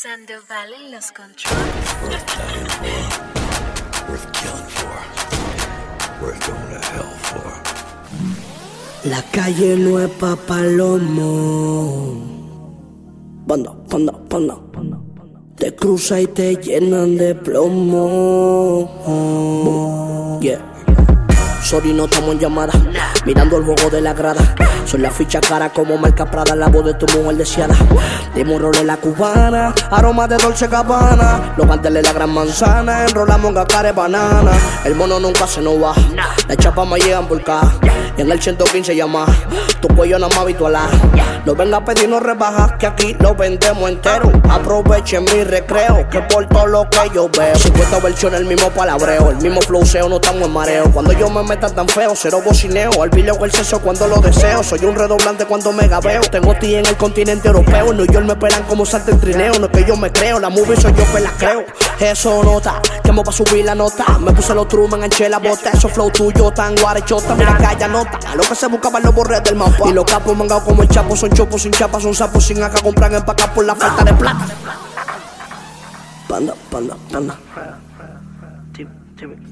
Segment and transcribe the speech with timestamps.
[0.00, 1.58] Sandoval en los controles.
[2.04, 3.02] Worth dying for.
[4.08, 4.96] Worth killing for.
[6.22, 7.50] Worth going to hell for.
[9.10, 11.32] La calle no es pa' palomo.
[13.44, 14.56] Banda, banda, banda.
[15.56, 18.88] Te cruza y te llenan de plomo.
[20.40, 20.77] Yeah.
[21.68, 22.72] Sorry, no estamos en llamada.
[23.26, 24.54] Mirando el juego de la grada.
[24.86, 27.76] Soy la ficha cara como marca Prada, la voz de tu mujer deseada.
[28.34, 31.52] Dimos rol en la cubana, aroma de Dolce Gabbana.
[31.58, 34.52] Los de la gran manzana, enrolamos en de banana.
[34.86, 35.92] El mono nunca se nos va.
[36.48, 37.60] Las chapas me llegan por acá.
[38.18, 39.26] Y en el 115 llama.
[39.80, 40.76] Tu cuello nada más habitual.
[41.46, 44.32] No venga a pedirnos rebajas, que aquí lo vendemos entero.
[44.50, 47.54] Aprovechen mi recreo, que por todo lo que yo veo.
[47.54, 50.90] 50 versiones, el mismo palabreo, el mismo flowseo, no estamos en mareo.
[50.90, 52.90] Cuando yo me metan tan feo, cero bocineo.
[53.00, 54.64] Al o el sexo cuando lo deseo.
[54.64, 56.20] Soy un redoblante cuando me gabeo.
[56.22, 57.92] Tengo ti en el continente europeo.
[57.92, 59.52] En New York me esperan como salta el trineo.
[59.60, 61.64] No es que yo me creo, la movie soy yo que la creo.
[62.00, 64.18] Eso nota, quemo pa' subir la nota.
[64.20, 65.70] Me puse los truman, enché la bota.
[65.70, 67.34] Eso flow tuyo, tan guarechota.
[67.34, 68.18] Mira haya nota.
[68.30, 69.88] A lo que se buscaba los borres del mapa.
[69.88, 71.16] Y los capos mangados como el chapo.
[71.16, 72.80] Son chopos sin chapa, son sapos sin acá.
[72.80, 74.46] Compran empacar por la falta de plata.
[76.28, 77.38] Panda, panda, panda.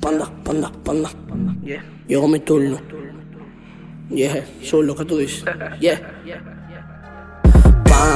[0.00, 1.10] Panda, panda, panda.
[2.08, 2.78] Llegó mi turno.
[4.08, 5.44] Yeah, eso es lo que tú dices.
[5.78, 6.00] Yeah.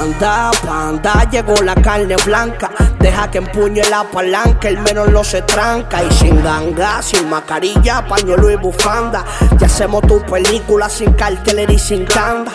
[0.05, 2.70] Panda, panda, llegó la carne blanca.
[3.00, 6.05] Deja que empuñe la palanca, el menos lo se tranca.
[6.05, 9.25] Y sin ganga, sin mascarilla, pañuelo y bufanda.
[9.58, 12.52] Ya hacemos tu película sin cartelera y sin tanda.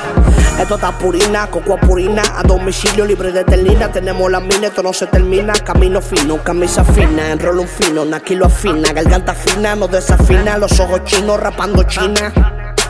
[0.60, 3.92] Esto está purina, coco purina, a domicilio libre de telina.
[3.92, 5.54] Tenemos la mina, esto no se termina.
[5.54, 10.56] Camino fino, camisa fina, enrolo un fino, naquilo afina, garganta fina, no desafina.
[10.60, 12.32] Los ojos chinos, rapando china.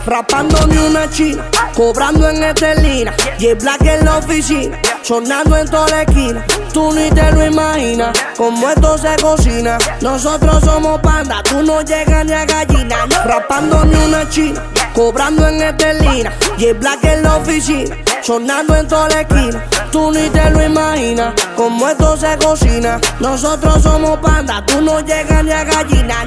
[0.06, 3.14] Rapando ni una china, cobrando en Estelina.
[3.38, 6.46] Y Black en la oficina, sonando en toda la esquina.
[6.74, 9.78] Tú ni te lo imaginas, como esto se cocina.
[10.02, 13.06] Nosotros somos panda, tú no llegas ni a gallina.
[13.26, 16.34] Rapando ni una china, cobrando en Estelina.
[16.58, 19.64] Y Black en la oficina, sonando en toda la esquina.
[19.92, 23.00] Tú ni te lo imaginas, como esto se cocina.
[23.20, 26.26] Nosotros somos panda, tú no llegas ni a gallina.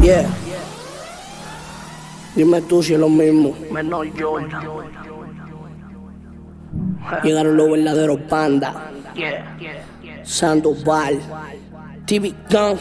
[0.00, 0.47] Yeah.
[2.34, 3.54] Dime tú si es lo mismo.
[3.70, 4.68] Menor Jordan.
[7.22, 8.74] Llegaron los verdaderos pandas.
[9.14, 9.44] Yeah.
[10.22, 11.20] Sandoval.
[12.06, 12.78] TV Gun.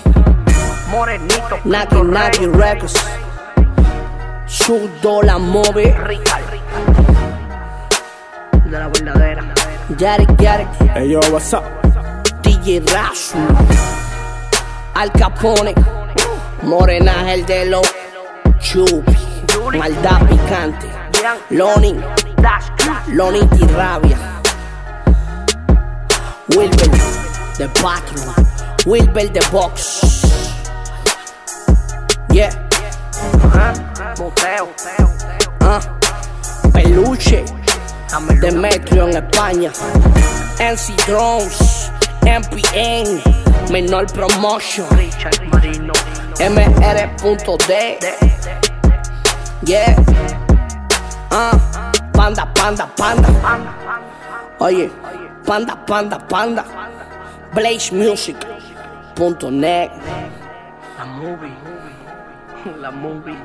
[0.92, 1.60] Morenito.
[1.66, 2.94] Naki Naki Records.
[4.46, 5.96] Sudo la move.
[6.06, 6.40] Rica.
[8.66, 9.54] De la verdadera.
[9.98, 10.68] Yarek Yarek.
[10.94, 11.64] Hey yo, what's up?
[12.44, 13.38] DJ Rasu.
[14.94, 15.74] Al Capone.
[16.64, 17.88] Morenaje el de los
[18.60, 19.27] chupi.
[19.58, 20.88] Maldad picante.
[21.50, 22.04] Lonin.
[23.08, 24.18] Lonin y rabia.
[26.50, 26.90] Wilber
[27.58, 28.36] the bathroom.
[28.86, 30.02] Wilber the box.
[32.32, 32.52] Yeah.
[35.62, 35.82] Ah.
[36.74, 37.44] Peluche.
[38.40, 39.72] Demetrio en España.
[40.60, 41.92] NC Drones.
[42.22, 43.22] MPN.
[43.72, 44.88] Menor Promotion.
[46.40, 47.98] MR.D.
[49.66, 49.96] Yeah.
[51.32, 51.92] Ah.
[52.14, 53.30] Panda, panda, panda.
[54.60, 54.90] Oye.
[55.46, 56.64] Panda, panda, panda.
[57.54, 59.92] BlazeMusic.net.
[60.98, 61.54] La movie.
[62.82, 63.38] La movie.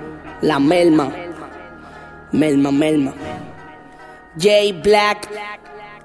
[0.42, 1.12] La Melma.
[2.32, 3.12] Melma, Melma.
[4.36, 5.28] J Black.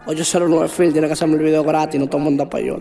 [0.05, 2.79] 809 Phil, tiene que hacerme el video gratis, no todo el mundo para yo.